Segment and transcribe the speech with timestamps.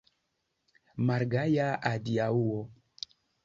[1.11, 2.61] Malgaja adiaŭo!